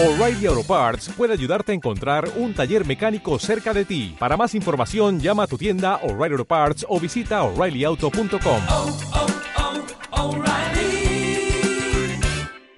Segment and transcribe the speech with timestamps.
[0.00, 4.14] O'Reilly Auto Parts puede ayudarte a encontrar un taller mecánico cerca de ti.
[4.16, 8.62] Para más información, llama a tu tienda O'Reilly Auto Parts o visita oreillyauto.com.
[8.70, 8.96] oh,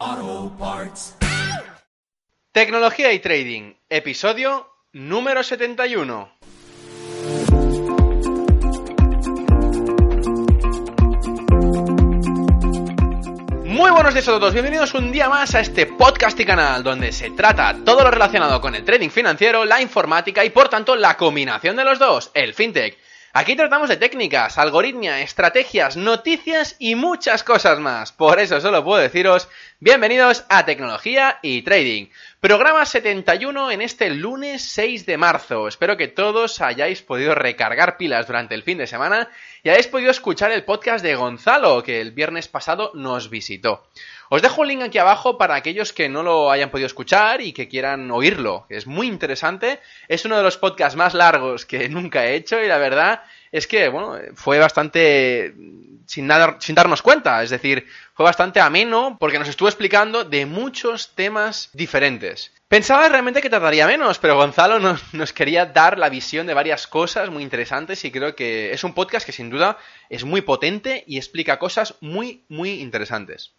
[0.00, 1.14] oh, Parts.
[2.52, 6.39] Tecnología y Trading, episodio número 71.
[13.80, 17.12] Muy buenos días a todos, bienvenidos un día más a este podcast y canal donde
[17.12, 21.16] se trata todo lo relacionado con el trading financiero, la informática y por tanto la
[21.16, 22.98] combinación de los dos, el fintech.
[23.32, 28.10] Aquí tratamos de técnicas, algoritmia, estrategias, noticias y muchas cosas más.
[28.10, 29.46] Por eso solo puedo deciros
[29.78, 32.08] bienvenidos a Tecnología y Trading.
[32.40, 35.68] Programa 71 en este lunes 6 de marzo.
[35.68, 39.28] Espero que todos hayáis podido recargar pilas durante el fin de semana
[39.62, 43.86] y hayáis podido escuchar el podcast de Gonzalo que el viernes pasado nos visitó.
[44.32, 47.52] Os dejo un link aquí abajo para aquellos que no lo hayan podido escuchar y
[47.52, 48.64] que quieran oírlo.
[48.68, 49.80] Es muy interesante.
[50.06, 53.66] Es uno de los podcasts más largos que nunca he hecho y la verdad es
[53.66, 55.52] que, bueno, fue bastante
[56.06, 57.42] sin, nada, sin darnos cuenta.
[57.42, 62.52] Es decir, fue bastante ameno porque nos estuvo explicando de muchos temas diferentes.
[62.68, 66.86] Pensaba realmente que tardaría menos, pero Gonzalo nos, nos, quería dar la visión de varias
[66.86, 69.76] cosas muy interesantes y creo que es un podcast que sin duda
[70.08, 73.54] es muy potente y explica cosas muy, muy interesantes.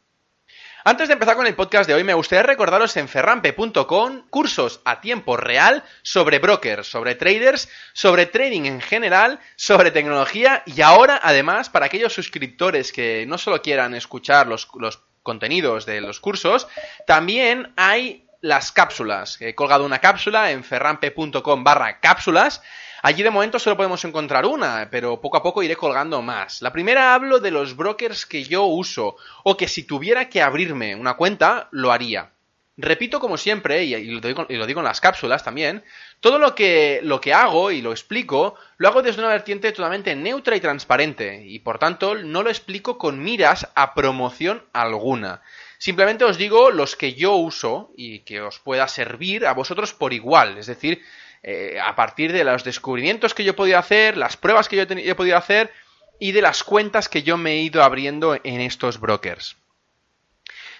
[0.83, 4.99] Antes de empezar con el podcast de hoy, me gustaría recordaros en ferrampe.com cursos a
[4.99, 11.69] tiempo real sobre brokers, sobre traders, sobre trading en general, sobre tecnología y ahora, además,
[11.69, 16.67] para aquellos suscriptores que no solo quieran escuchar los, los contenidos de los cursos,
[17.05, 19.39] también hay las cápsulas.
[19.39, 22.63] He colgado una cápsula en ferrampe.com barra cápsulas
[23.01, 26.61] Allí de momento solo podemos encontrar una, pero poco a poco iré colgando más.
[26.61, 30.95] La primera hablo de los brokers que yo uso, o que si tuviera que abrirme
[30.95, 32.31] una cuenta, lo haría.
[32.77, 35.83] Repito como siempre, y lo digo, y lo digo en las cápsulas también,
[36.19, 40.15] todo lo que, lo que hago y lo explico, lo hago desde una vertiente totalmente
[40.15, 45.41] neutra y transparente, y por tanto no lo explico con miras a promoción alguna.
[45.79, 50.13] Simplemente os digo los que yo uso y que os pueda servir a vosotros por
[50.13, 51.03] igual, es decir,
[51.43, 54.83] eh, a partir de los descubrimientos que yo he podido hacer, las pruebas que yo
[54.83, 55.73] he, podido hacer
[56.19, 59.57] y de las cuentas que yo me he ido abriendo en estos brokers.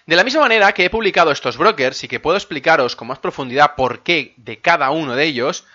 [0.06, 3.18] De la misma manera que he publicado estos brokers y que puedo explicaros con más
[3.18, 5.66] profundidad por qué de cada uno de ellos,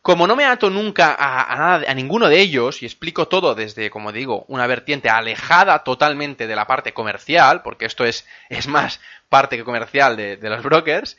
[0.00, 3.90] como no me ato nunca a, nada, a ninguno de ellos y explico todo desde,
[3.90, 8.26] como digo, una vertiente alejada totalmente de la parte comercial, porque esto es,
[8.66, 11.16] más parte que comercial de los brokers,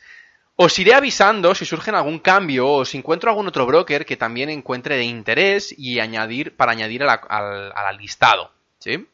[0.56, 4.50] os iré avisando si surge algún cambio o si encuentro algún otro broker que también
[4.50, 8.52] encuentre de interés y añadir para añadir al, al, al listado.
[8.78, 9.08] ¿Sí?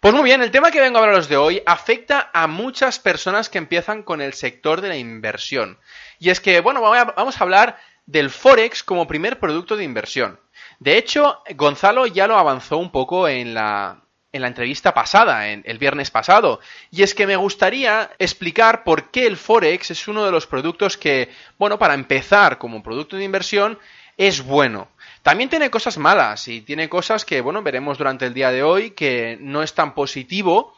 [0.00, 3.48] Pues muy bien, el tema que vengo a hablaros de hoy afecta a muchas personas
[3.48, 5.78] que empiezan con el sector de la inversión.
[6.18, 10.40] Y es que, bueno, vamos a hablar del Forex como primer producto de inversión.
[10.80, 14.02] De hecho, Gonzalo ya lo avanzó un poco en la,
[14.32, 16.60] en la entrevista pasada, en el viernes pasado.
[16.90, 20.96] Y es que me gustaría explicar por qué el Forex es uno de los productos
[20.96, 23.78] que, bueno, para empezar como producto de inversión,
[24.16, 24.88] es bueno.
[25.22, 28.90] También tiene cosas malas y tiene cosas que, bueno, veremos durante el día de hoy
[28.90, 30.74] que no es tan positivo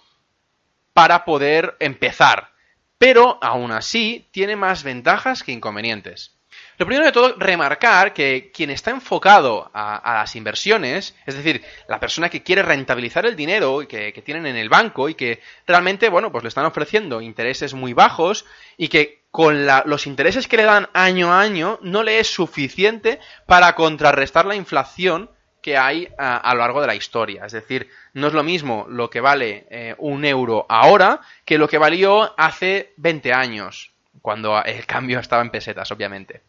[0.93, 2.51] para poder empezar.
[2.99, 6.35] Pero, aún así, tiene más ventajas que inconvenientes.
[6.77, 12.01] Lo primero de todo, remarcar que quien está enfocado a, las inversiones, es decir, la
[12.01, 16.09] persona que quiere rentabilizar el dinero que, que, tienen en el banco y que realmente,
[16.09, 18.45] bueno, pues le están ofreciendo intereses muy bajos
[18.77, 22.29] y que con la, los intereses que le dan año a año no le es
[22.29, 25.31] suficiente para contrarrestar la inflación
[25.63, 27.47] que hay a, a, lo largo de la historia.
[27.47, 31.69] Es decir, no es lo mismo lo que vale eh, un euro ahora que lo
[31.69, 36.43] que valió hace 20 años cuando el cambio estaba en pesetas, obviamente.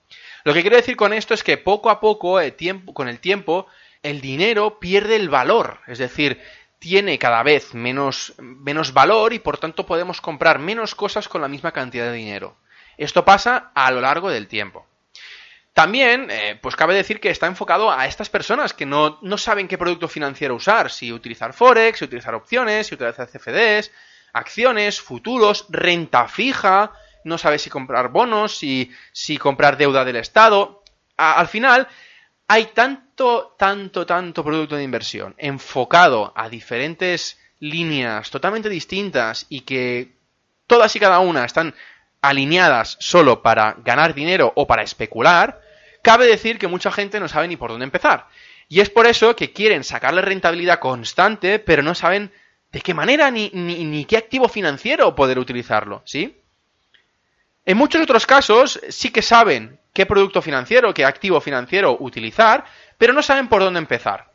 [0.43, 3.67] Lo que quiero decir con esto es que poco a poco, tiempo, con el tiempo,
[4.03, 6.41] el dinero pierde el valor, es decir,
[6.79, 11.47] tiene cada vez menos, menos valor y por tanto podemos comprar menos cosas con la
[11.47, 12.57] misma cantidad de dinero.
[12.97, 14.85] Esto pasa a lo largo del tiempo.
[15.73, 19.67] También, eh, pues cabe decir que está enfocado a estas personas que no, no saben
[19.67, 23.91] qué producto financiero usar, si utilizar Forex, si utilizar opciones, si utilizar CFDs,
[24.31, 26.93] acciones, futuros, renta fija,
[27.25, 30.83] no sabe si comprar bonos, si, si comprar deuda del Estado.
[31.17, 31.87] Al final,
[32.47, 40.13] hay tanto, tanto, tanto producto de inversión enfocado a diferentes líneas totalmente distintas y que
[40.67, 41.73] todas y cada una están
[42.21, 45.61] alineadas solo para ganar dinero o para especular,
[46.01, 48.27] cabe decir que mucha gente no sabe ni por dónde empezar.
[48.67, 52.31] Y es por eso que quieren sacarle rentabilidad constante, pero no saben
[52.71, 56.41] de qué manera ni, ni, ni qué activo financiero poder utilizarlo, ¿sí?
[57.65, 62.65] En muchos otros casos sí que saben qué producto financiero, qué activo financiero utilizar,
[62.97, 64.31] pero no saben por dónde empezar.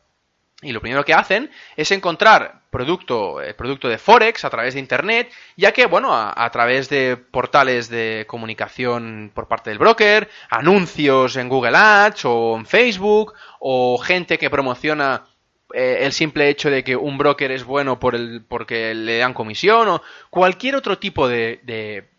[0.63, 4.81] Y lo primero que hacen es encontrar producto, el producto de Forex a través de
[4.81, 11.37] Internet, ya que, bueno, a, través de portales de comunicación por parte del broker, anuncios
[11.37, 15.25] en Google Ads o en Facebook, o gente que promociona
[15.73, 19.35] eh, el simple hecho de que un broker es bueno por el, porque le dan
[19.35, 22.11] comisión, o cualquier otro tipo de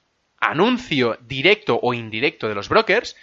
[0.42, 3.16] anuncio directo o indirecto de los brokers,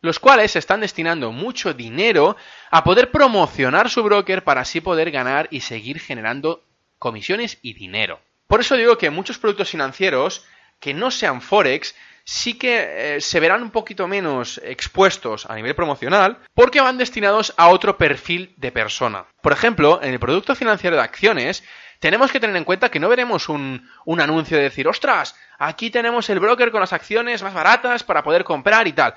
[0.00, 2.36] los cuales están destinando mucho dinero
[2.70, 6.64] a poder promocionar su broker para así poder ganar y seguir generando
[6.98, 8.20] comisiones y dinero.
[8.46, 10.44] Por eso digo que muchos productos financieros
[10.80, 11.94] que no sean Forex
[12.24, 17.54] sí que eh, se verán un poquito menos expuestos a nivel promocional porque van destinados
[17.56, 19.26] a otro perfil de persona.
[19.42, 21.62] Por ejemplo, en el producto financiero de acciones
[22.04, 25.88] tenemos que tener en cuenta que no veremos un, un anuncio de decir, ostras, aquí
[25.88, 29.14] tenemos el broker con las acciones más baratas para poder comprar y tal.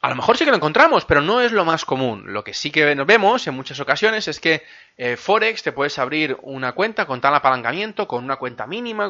[0.00, 2.32] A lo mejor sí que lo encontramos, pero no es lo más común.
[2.32, 4.64] Lo que sí que vemos en muchas ocasiones es que
[4.96, 9.08] eh, Forex te puedes abrir una cuenta con tal apalancamiento, con una cuenta mínima,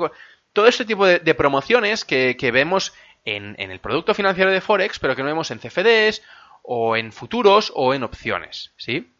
[0.52, 2.92] todo este tipo de, de promociones que, que vemos
[3.24, 6.20] en, en, el producto financiero de Forex, pero que no vemos en CFDs
[6.62, 9.10] o en futuros o en opciones, ¿sí?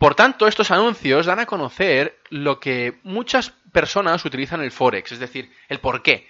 [0.00, 5.18] Por tanto, estos anuncios dan a conocer lo que muchas personas utilizan el Forex, es
[5.18, 6.26] decir, el por qué.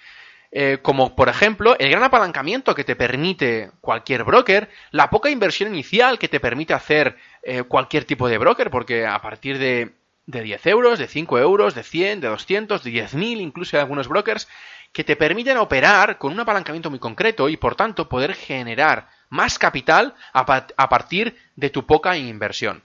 [0.51, 5.73] Eh, como por ejemplo el gran apalancamiento que te permite cualquier broker, la poca inversión
[5.73, 9.93] inicial que te permite hacer eh, cualquier tipo de broker, porque a partir de,
[10.27, 14.09] de 10 euros, de 5 euros, de 100, de 200, de 10.000, incluso hay algunos
[14.09, 14.49] brokers
[14.93, 19.61] que te permiten operar con un apalancamiento muy concreto y por tanto poder generar más
[19.61, 22.83] capital a, pa a partir de tu poca inversión.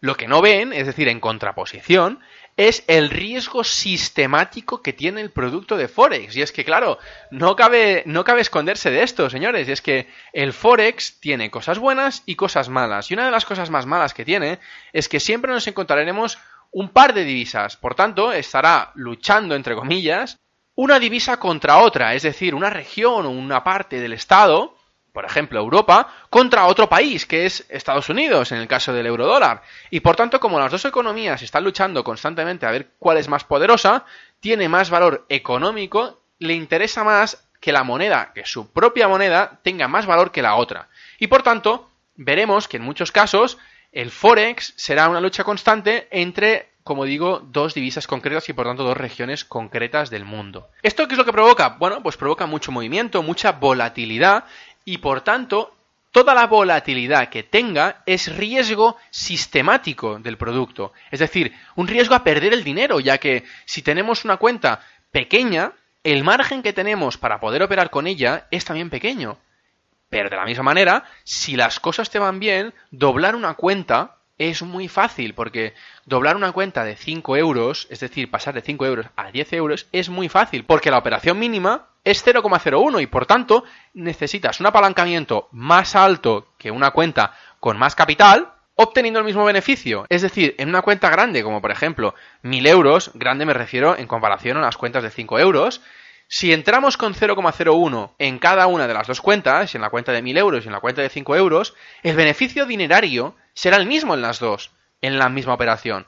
[0.00, 2.20] Lo que no ven, es decir, en contraposición,
[2.56, 6.34] es el riesgo sistemático que tiene el producto de Forex.
[6.36, 6.98] Y es que, claro,
[7.30, 9.68] no cabe, no cabe esconderse de esto, señores.
[9.68, 13.10] Y es que el Forex tiene cosas buenas y cosas malas.
[13.10, 14.58] Y una de las cosas más malas que tiene
[14.92, 16.38] es que siempre nos encontraremos
[16.72, 17.76] un par de divisas.
[17.76, 20.38] Por tanto, estará luchando, entre comillas,
[20.74, 22.14] una divisa contra otra.
[22.14, 24.77] Es decir, una región o una parte del Estado
[25.12, 29.62] por ejemplo, Europa, contra otro país, que es Estados Unidos, en el caso del eurodólar.
[29.90, 33.44] Y por tanto, como las dos economías están luchando constantemente a ver cuál es más
[33.44, 34.04] poderosa,
[34.40, 39.88] tiene más valor económico, le interesa más que la moneda, que su propia moneda, tenga
[39.88, 40.88] más valor que la otra.
[41.18, 43.58] Y por tanto, veremos que en muchos casos
[43.90, 48.82] el Forex será una lucha constante entre como digo, dos divisas concretas y por tanto
[48.82, 50.70] dos regiones concretas del mundo.
[50.82, 51.76] ¿Esto qué es lo que provoca?
[51.78, 54.44] Bueno, pues provoca mucho movimiento, mucha volatilidad
[54.88, 55.76] y por tanto
[56.12, 60.94] toda la volatilidad que tenga es riesgo sistemático del producto.
[61.10, 64.80] Es decir, un riesgo a perder el dinero, ya que si tenemos una cuenta
[65.10, 65.72] pequeña,
[66.04, 69.36] el margen que tenemos para poder operar con ella es también pequeño.
[70.08, 74.62] Pero de la misma manera, si las cosas te van bien, doblar una cuenta es
[74.62, 75.74] muy fácil, porque
[76.06, 79.86] doblar una cuenta de 5 euros, es decir, pasar de 5 euros a 10 euros,
[79.92, 85.48] es muy fácil, porque la operación mínima es 0,01 y por tanto necesitas un apalancamiento
[85.52, 90.06] más alto que una cuenta con más capital, obteniendo el mismo beneficio.
[90.08, 94.06] Es decir, en una cuenta grande, como por ejemplo 1000 euros, grande me refiero en
[94.06, 95.82] comparación a las cuentas de 5 euros,
[96.30, 100.20] si entramos con 0,01 en cada una de las dos cuentas, en la cuenta de
[100.22, 104.14] 1000 euros y en la cuenta de 5 euros, el beneficio dinerario será el mismo
[104.14, 104.70] en las dos,
[105.02, 106.06] en la misma operación.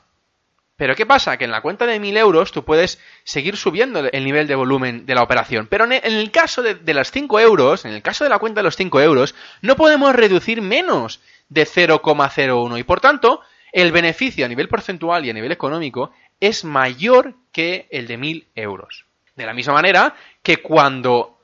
[0.77, 1.35] Pero ¿qué pasa?
[1.35, 5.05] Que en la cuenta de 1000 euros tú puedes seguir subiendo el nivel de volumen
[5.05, 5.67] de la operación.
[5.67, 8.61] Pero en el caso de, de las 5 euros, en el caso de la cuenta
[8.61, 12.79] de los 5 euros, no podemos reducir menos de 0,01.
[12.79, 13.41] Y por tanto,
[13.73, 18.47] el beneficio a nivel porcentual y a nivel económico es mayor que el de 1000
[18.55, 19.05] euros.
[19.35, 21.37] De la misma manera que cuando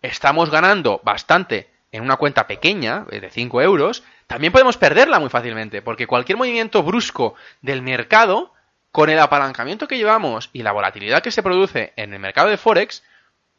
[0.00, 5.80] estamos ganando bastante en una cuenta pequeña, de 5 euros, también podemos perderla muy fácilmente,
[5.80, 8.52] porque cualquier movimiento brusco del mercado,
[8.90, 12.56] con el apalancamiento que llevamos y la volatilidad que se produce en el mercado de
[12.56, 13.04] Forex,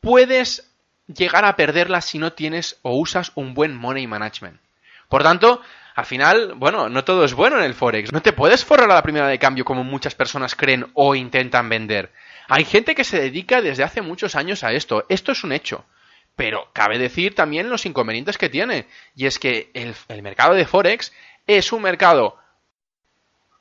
[0.01, 0.69] puedes
[1.07, 4.59] llegar a perderla si no tienes o usas un buen money management.
[5.07, 5.61] Por tanto,
[5.95, 8.11] al final, bueno, no todo es bueno en el Forex.
[8.11, 11.69] No te puedes forrar a la primera de cambio como muchas personas creen o intentan
[11.69, 12.11] vender.
[12.49, 15.05] Hay gente que se dedica desde hace muchos años a esto.
[15.07, 15.85] Esto es un hecho.
[16.35, 18.87] Pero cabe decir también los inconvenientes que tiene.
[19.15, 21.13] Y es que el, mercado de Forex
[21.47, 22.37] es un mercado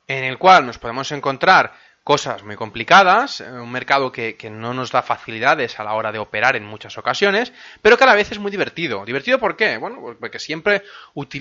[0.07, 4.91] en el cual nos podemos encontrar cosas muy complicadas, un mercado que, que, no nos
[4.91, 7.51] da facilidades a la hora de operar en muchas ocasiones,
[7.81, 9.03] pero que a la vez es muy divertido.
[9.05, 9.77] ¿Divertido por qué?
[9.77, 10.83] Bueno, pues porque siempre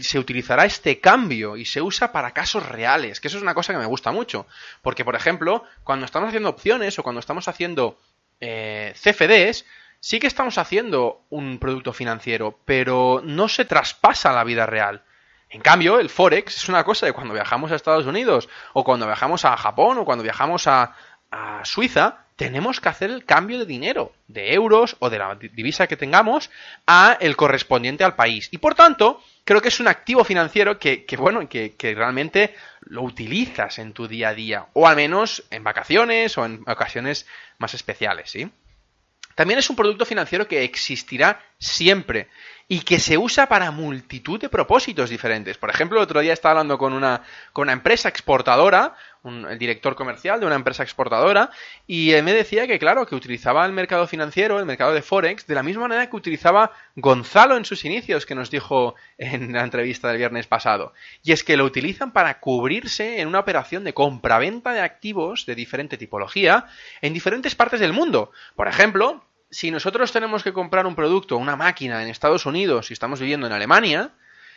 [0.00, 3.74] se utilizará este cambio y se usa para casos reales, que eso es una cosa
[3.74, 4.46] que me gusta mucho.
[4.80, 7.98] Porque, por ejemplo, cuando estamos haciendo opciones o cuando estamos haciendo
[8.40, 9.66] eh, CFDs,
[10.04, 15.02] sí que estamos haciendo un producto financiero, pero no se traspasa a la vida real.
[15.48, 19.06] En cambio, el Forex es una cosa de cuando viajamos a Estados Unidos, o cuando
[19.06, 20.94] viajamos a Japón, o cuando viajamos a,
[21.64, 25.96] Suiza, tenemos que hacer el cambio de dinero, de euros o de la divisa que
[25.96, 26.50] tengamos,
[26.86, 28.48] a el correspondiente al país.
[28.52, 32.54] Y por tanto, creo que es un activo financiero que, que bueno, que, que, realmente
[32.82, 37.26] lo utilizas en tu día a día, o al menos en vacaciones o en ocasiones
[37.58, 38.52] más especiales, ¿sí?
[39.34, 42.28] También es un producto financiero que existirá siempre
[42.66, 45.58] y que se usa para multitud de propósitos diferentes.
[45.58, 49.58] Por ejemplo, el otro día estaba hablando con una, con una empresa exportadora, un, el
[49.58, 51.50] director comercial de una empresa exportadora,
[51.86, 55.46] y él me decía que, claro, que utilizaba el mercado financiero, el mercado de Forex,
[55.46, 59.62] de la misma manera que utilizaba Gonzalo en sus inicios, que nos dijo en la
[59.62, 60.92] entrevista del viernes pasado.
[61.22, 65.54] Y es que lo utilizan para cubrirse en una operación de compra-venta de activos de
[65.54, 66.66] diferente tipología
[67.02, 68.30] en diferentes partes del mundo.
[68.56, 72.92] Por ejemplo, si nosotros tenemos que comprar un producto, una máquina en Estados Unidos y
[72.92, 74.10] estamos viviendo en Alemania,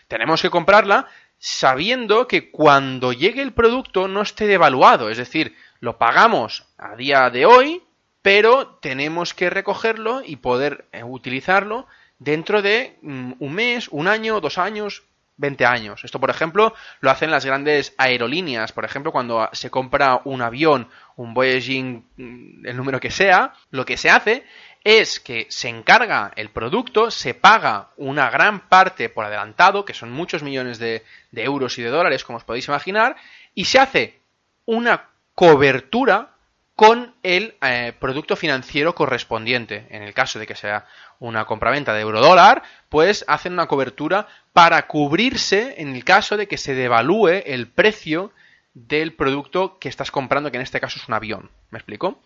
[0.08, 1.06] tenemos que comprarla
[1.38, 7.30] sabiendo que cuando llegue el producto no esté devaluado, es decir, lo pagamos a día
[7.30, 7.84] de hoy,
[8.24, 11.86] pero tenemos que recogerlo y poder eh, utilizarlo
[12.18, 15.04] dentro de mm, un mes, un año, dos años,
[15.38, 16.04] 20 años.
[16.04, 18.72] Esto, por ejemplo, lo hacen las grandes aerolíneas.
[18.72, 23.86] Por ejemplo, cuando se compra un avión, un Boeing, mm, el número que sea, lo
[23.86, 24.46] que se hace
[24.84, 30.12] es que se encarga el producto, se paga una gran parte por adelantado, que son
[30.12, 31.03] muchos millones de,
[31.34, 33.15] euros y de dólares, como os podéis imaginar,
[33.53, 34.19] y se hace
[34.65, 36.31] una cobertura
[36.75, 39.88] con el eh, producto financiero correspondiente.
[39.89, 40.86] En el caso de que sea
[41.19, 46.57] una compraventa de euro-dólar, pues hacen una cobertura para cubrirse en el caso de que
[46.57, 48.31] se devalúe el precio
[48.74, 51.50] del producto que estás comprando, que en este caso es un avión.
[51.72, 52.22] ¿Me explico?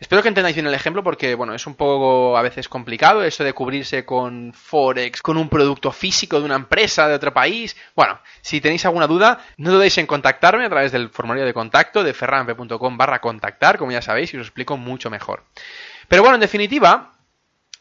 [0.00, 3.44] Espero que entendáis bien el ejemplo porque, bueno, es un poco a veces complicado eso
[3.44, 7.76] de cubrirse con Forex, con un producto físico de una empresa de otro país.
[7.94, 12.02] Bueno, si tenéis alguna duda, no dudéis en contactarme a través del formulario de contacto
[12.02, 15.44] de ferrampe.com barra contactar, como ya sabéis, y os explico mucho mejor.
[16.08, 17.12] Pero bueno, en definitiva,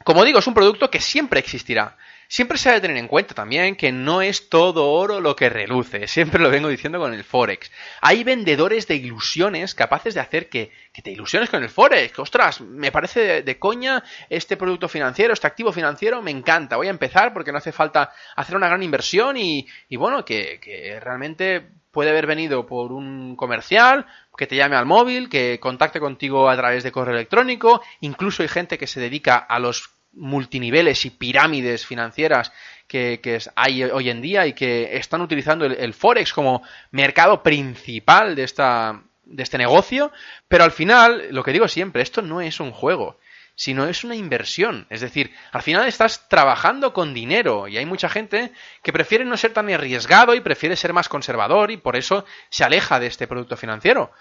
[0.04, 1.98] como digo, es un producto que siempre existirá.
[2.28, 5.50] Siempre se ha de tener en cuenta también que no es todo oro lo que
[5.50, 7.72] reluce, siempre lo vengo diciendo con el Forex.
[8.02, 12.18] Hay vendedores de ilusiones capaces de hacer que, que te ilusiones con el Forex.
[12.20, 16.78] Ostras, me parece de, de, coña este producto financiero, este activo financiero, me encanta.
[16.78, 20.60] Voy a empezar porque no hace falta hacer una gran inversión y, y bueno, que,
[20.62, 26.00] que realmente puede haber venido por un comercial, que te llame al móvil, que contacte
[26.00, 31.06] contigo a través de correo electrónico, incluso hay gente que se dedica a los multiniveles
[31.06, 32.52] y pirámides financieras
[32.88, 38.36] que, hay hoy en día y que están utilizando el, el, Forex como mercado principal
[38.36, 40.12] de, esta, de este negocio,
[40.48, 43.18] pero al final, lo que digo siempre, esto no es un juego,
[43.56, 44.86] sino es una inversión.
[44.90, 48.52] Es decir, al final estás trabajando con dinero y hay mucha gente
[48.82, 52.64] que prefiere no ser tan arriesgado y prefiere ser más conservador y por eso se
[52.64, 54.12] aleja de este producto financiero.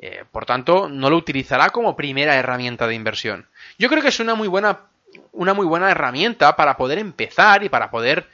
[0.00, 3.48] Eh, por tanto, no lo utilizará como primera herramienta de inversión.
[3.78, 4.86] Yo creo que es una muy buena
[5.32, 8.28] una muy buena herramienta para poder empezar y para poder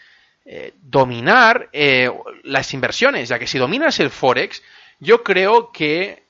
[0.44, 2.10] eh, dominar eh,
[2.42, 4.62] las inversiones, ya que si dominas el Forex,
[5.00, 6.24] yo creo que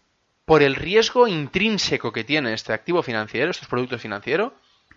[0.45, 4.53] por el riesgo intrínseco que tiene este activo financiero, estos productos financieros,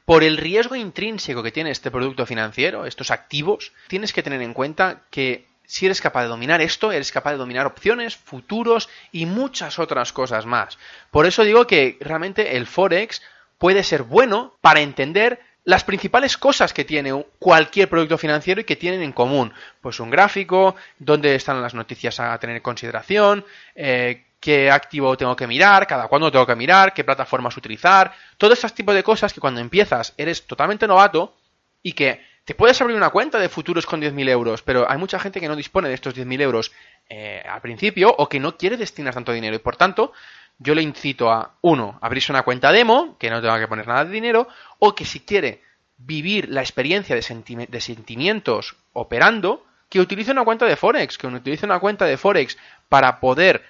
[0.05, 4.53] por el riesgo intrínseco que tiene este producto financiero, estos activos, tienes que tener en
[4.53, 9.25] cuenta que si eres capaz de dominar esto, eres capaz de dominar opciones, futuros y
[9.25, 10.77] muchas otras cosas más.
[11.11, 13.21] Por eso digo que realmente el Forex
[13.57, 18.77] puede ser bueno para entender las principales cosas que tiene cualquier producto financiero y que
[18.77, 19.51] tienen en común.
[19.81, 23.43] Pues un gráfico, dónde están las noticias a tener en consideración,
[23.75, 28.53] eh, qué activo tengo que mirar, cada cuándo tengo que mirar, qué plataformas utilizar, todo
[28.53, 31.35] ese tipo de cosas que cuando empiezas eres totalmente novato
[31.83, 35.19] y que te puedes abrir una cuenta de futuros con 10.000 euros, pero hay mucha
[35.19, 36.71] gente que no dispone de estos 10.000 euros
[37.09, 40.13] eh, al principio o que no quiere destinar tanto dinero y por tanto
[40.59, 44.05] yo le incito a, uno, abrirse una cuenta demo, que no tenga que poner nada
[44.05, 44.47] de dinero,
[44.79, 45.61] o que si quiere
[45.97, 51.65] vivir la experiencia de, de sentimientos operando, que utilice una cuenta de Forex, que utilice
[51.65, 52.57] una cuenta de Forex
[52.89, 53.63] para poder,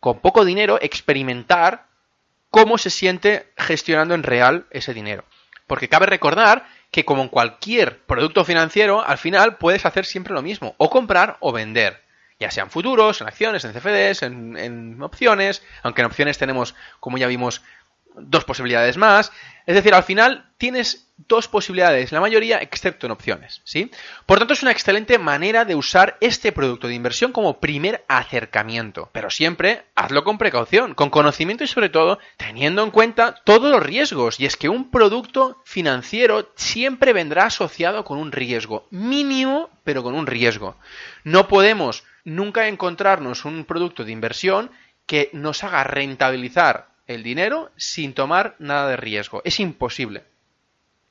[0.00, 1.86] con poco dinero, experimentar
[2.50, 5.24] cómo se siente gestionando en real ese dinero.
[5.66, 10.42] Porque cabe recordar que como en cualquier producto financiero, al final puedes hacer siempre lo
[10.42, 12.01] mismo, o comprar o vender
[12.42, 17.28] ya sean futuros, en acciones, en CFDs, en, opciones, aunque en opciones tenemos, como ya
[17.28, 17.62] vimos,
[18.14, 19.32] dos posibilidades más.
[19.64, 23.92] Es decir, al final tienes dos posibilidades, la mayoría excepto en opciones, ¿sí?
[24.26, 29.08] Por tanto, es una excelente manera de usar este producto de inversión como primer acercamiento,
[29.12, 33.82] pero siempre hazlo con precaución, con conocimiento y sobre todo teniendo en cuenta todos los
[33.82, 40.02] riesgos, y es que un producto financiero siempre vendrá asociado con un riesgo mínimo, pero
[40.02, 40.76] con un riesgo.
[41.22, 44.70] No podemos nunca encontrarnos un producto de inversión
[45.06, 49.42] que nos haga rentabilizar el dinero sin tomar nada de riesgo.
[49.44, 50.24] Es imposible.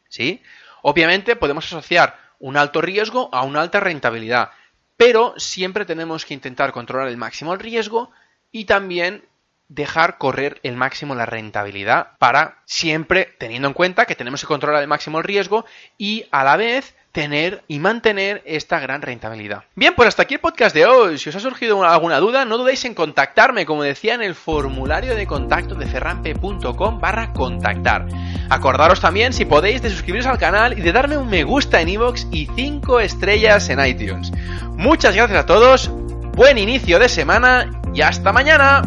[0.07, 0.41] ¿Sí?
[0.81, 4.49] Obviamente podemos asociar un alto riesgo a una alta rentabilidad,
[4.97, 8.11] pero siempre tenemos que intentar controlar el máximo el riesgo
[8.51, 9.23] y también
[9.67, 14.81] dejar correr el máximo la rentabilidad para siempre teniendo en cuenta que tenemos que controlar
[14.81, 15.65] el máximo el riesgo
[15.97, 19.63] y a la vez tener y mantener esta gran rentabilidad.
[19.75, 21.17] Bien, pues hasta aquí el podcast de hoy.
[21.17, 25.15] Si os ha surgido alguna duda, no dudéis en contactarme, como decía en el formulario
[25.15, 28.07] de contacto de ferrampe.com barra contactar.
[28.49, 31.89] Acordaros también, si podéis, de suscribiros al canal y de darme un me gusta en
[31.89, 34.31] iVoox y 5 estrellas en iTunes.
[34.75, 35.89] Muchas gracias a todos,
[36.35, 38.81] buen inicio de semana y hasta mañana.